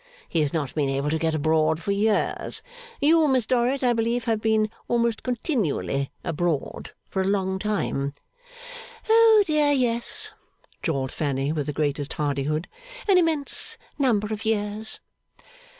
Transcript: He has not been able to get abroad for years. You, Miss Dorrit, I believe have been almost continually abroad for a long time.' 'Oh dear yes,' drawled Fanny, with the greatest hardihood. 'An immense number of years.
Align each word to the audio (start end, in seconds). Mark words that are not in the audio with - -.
He 0.27 0.39
has 0.41 0.51
not 0.51 0.73
been 0.73 0.89
able 0.89 1.11
to 1.11 1.19
get 1.19 1.35
abroad 1.35 1.79
for 1.79 1.91
years. 1.91 2.63
You, 2.99 3.27
Miss 3.27 3.45
Dorrit, 3.45 3.83
I 3.83 3.93
believe 3.93 4.23
have 4.25 4.41
been 4.41 4.71
almost 4.87 5.21
continually 5.21 6.09
abroad 6.23 6.93
for 7.07 7.21
a 7.21 7.27
long 7.27 7.59
time.' 7.59 8.13
'Oh 9.07 9.43
dear 9.45 9.71
yes,' 9.71 10.33
drawled 10.81 11.11
Fanny, 11.11 11.51
with 11.51 11.67
the 11.67 11.71
greatest 11.71 12.13
hardihood. 12.13 12.67
'An 13.07 13.19
immense 13.19 13.77
number 13.99 14.33
of 14.33 14.43
years. 14.43 15.01